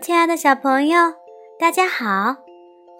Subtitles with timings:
[0.00, 1.14] 亲爱的小朋友，
[1.58, 2.36] 大家好，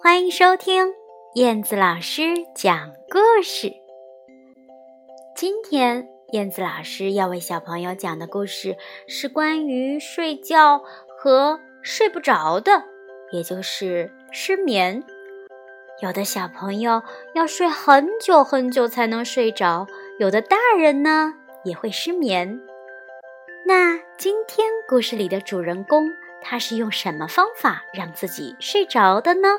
[0.01, 0.93] 欢迎收听
[1.35, 2.23] 燕子老师
[2.55, 3.71] 讲故事。
[5.35, 8.75] 今天燕子老师要为小朋友讲的故事
[9.07, 10.81] 是关于睡觉
[11.19, 12.83] 和睡不着的，
[13.31, 15.03] 也就是失眠。
[16.01, 17.03] 有的小朋友
[17.35, 19.85] 要睡很久很久才能睡着，
[20.17, 22.59] 有的大人呢也会失眠。
[23.67, 26.09] 那今天故事里的主人公，
[26.41, 29.49] 他是用什么方法让自己睡着的呢？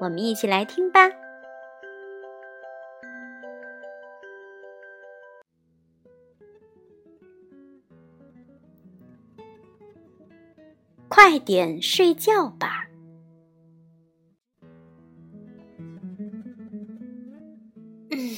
[0.00, 1.10] 我们一起来听吧。
[11.08, 12.86] 快点睡觉吧。
[18.10, 18.36] 嗯，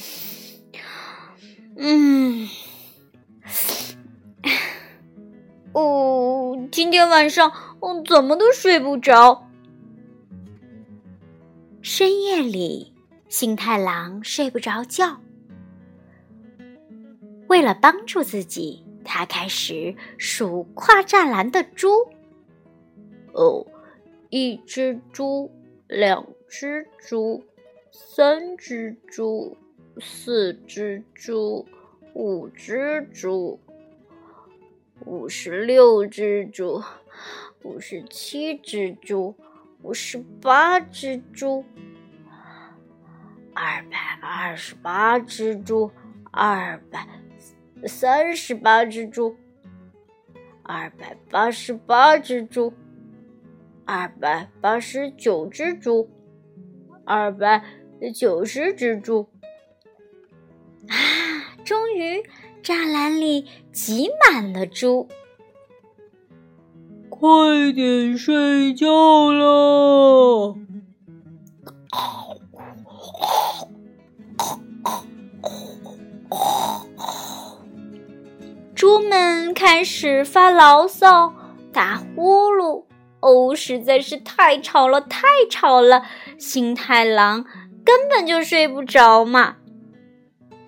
[1.77, 2.47] 嗯。
[5.73, 7.49] 哦，今天晚上
[7.85, 9.47] 我怎么都睡不着。
[11.83, 12.95] 深夜里，
[13.29, 15.21] 星太郎睡不着觉。
[17.47, 21.89] 为了帮助自己，他开始数跨栅栏的猪。
[23.33, 23.67] 哦，
[24.31, 25.51] 一只猪，
[25.87, 27.43] 两只猪，
[27.91, 29.55] 三只猪，
[29.99, 31.67] 四只猪，
[32.15, 33.59] 五只猪。
[35.05, 36.81] 五十六只猪，
[37.65, 39.35] 五十七只猪，
[39.81, 41.65] 五十八只猪，
[43.55, 45.91] 二百二十八只猪，
[46.31, 47.07] 二百
[47.87, 49.35] 三十八只猪，
[50.61, 52.71] 二百八十八只猪，
[53.83, 56.07] 二百八十九只猪，
[57.03, 57.63] 二百
[58.13, 59.27] 九十只猪。
[60.87, 60.95] 啊，
[61.65, 62.23] 终于！
[62.61, 65.07] 栅栏里挤满了猪，
[67.25, 70.55] 快点睡觉了！
[78.75, 81.33] 猪们开始发牢骚、
[81.73, 82.85] 打呼噜。
[83.21, 86.03] 哦，实在是太吵了，太吵了！
[86.37, 87.43] 新太郎
[87.83, 89.55] 根本就睡不着嘛。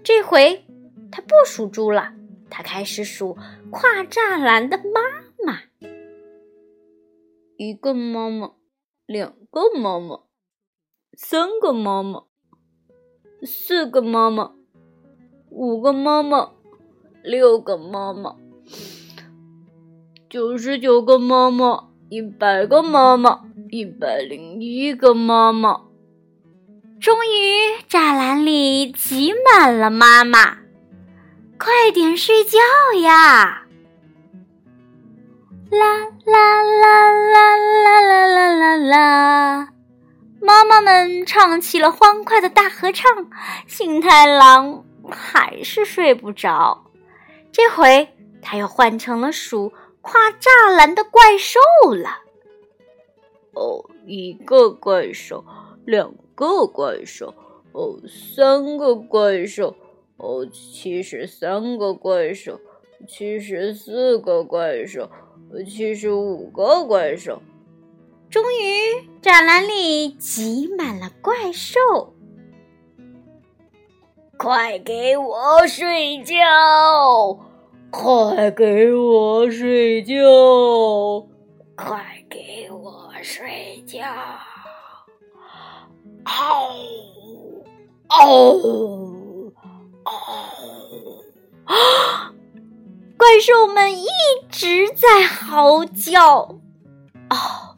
[0.03, 0.65] 这回。
[1.11, 2.13] 他不数猪了，
[2.49, 3.37] 他开始数
[3.69, 5.26] 跨栅栏的妈。
[7.57, 8.51] 一个妈妈，
[9.07, 10.19] 两个妈妈，
[11.13, 12.25] 三个妈妈，
[13.43, 14.51] 四个妈妈，
[15.49, 16.51] 五个妈妈，
[17.23, 18.35] 六个妈妈，
[20.29, 23.41] 九十九个妈妈，一百个妈妈，
[23.71, 25.81] 一百零一个妈妈。
[26.99, 30.59] 终于，栅栏里挤满了妈妈。
[31.57, 32.59] 快点睡觉
[33.01, 33.66] 呀！
[35.69, 39.69] 啦啦啦啦啦啦啦啦啦！
[40.39, 43.29] 妈妈们唱起了欢快的大合唱。
[43.67, 46.85] 幸太郎还是睡不着，
[47.51, 48.07] 这回
[48.41, 51.59] 他又换成了数跨栅栏的怪兽
[51.93, 52.21] 了。
[53.53, 55.43] 哦，一个怪兽，
[55.85, 57.33] 两个怪兽，
[57.73, 59.75] 哦，三个怪兽。
[60.15, 62.59] 哦，七十三个怪兽，
[63.07, 65.07] 七十四个怪兽，
[65.65, 67.41] 七十五个怪兽。
[68.29, 71.79] 终于，栅栏里挤满了怪兽。
[74.37, 77.39] 快给我睡觉！
[77.89, 81.27] 快给我睡觉！
[81.75, 84.03] 快给我睡觉！
[86.25, 86.75] 嗷！
[88.09, 89.53] 嗷！
[91.65, 92.33] 啊！
[93.37, 94.07] 怪兽们一
[94.49, 96.57] 直在嚎叫。
[97.29, 97.77] 哦，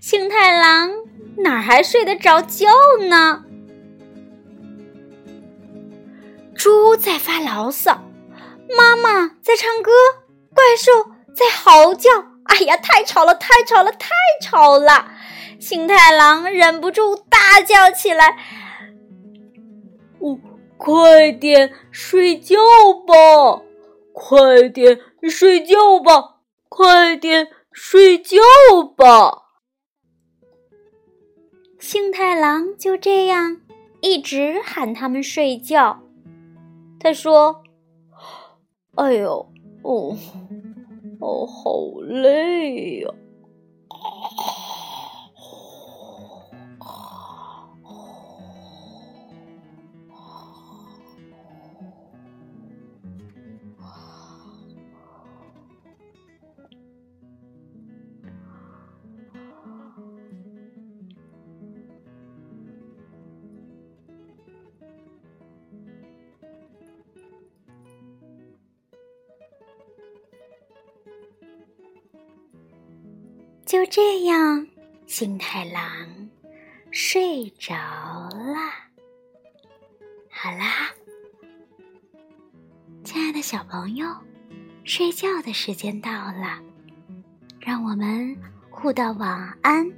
[0.00, 0.92] 星太郎
[1.38, 2.68] 哪还睡得着觉
[3.08, 3.42] 呢？
[6.54, 8.00] 猪在发牢骚，
[8.78, 9.90] 妈妈在唱歌，
[10.54, 12.08] 怪兽在嚎叫。
[12.44, 14.08] 哎呀，太吵了，太吵了，太
[14.40, 15.08] 吵了！
[15.58, 18.36] 星太郎忍不住大叫起来。
[20.20, 20.38] 哦。
[20.78, 22.56] 快点睡觉
[23.06, 23.62] 吧！
[24.12, 26.40] 快点睡觉吧！
[26.68, 28.38] 快点睡觉
[28.96, 29.42] 吧！
[31.78, 33.60] 星太郎就这样
[34.00, 36.00] 一直喊他们睡觉。
[37.00, 37.62] 他说
[38.96, 39.50] ：“哎呦，
[39.82, 40.16] 哦，
[41.20, 43.10] 哦，好累呀！”
[73.72, 74.66] 就这样，
[75.06, 75.82] 星太郎
[76.90, 78.54] 睡着了。
[80.28, 80.90] 好啦，
[83.02, 84.06] 亲爱的小朋友，
[84.84, 86.60] 睡觉的时间到了，
[87.60, 88.36] 让我们
[88.68, 89.90] 互道晚安，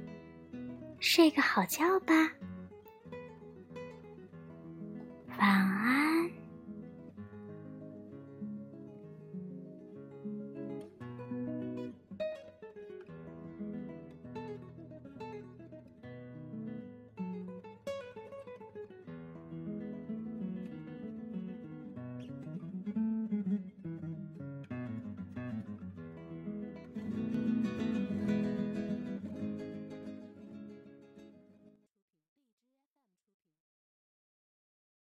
[1.01, 2.31] 睡个好觉吧。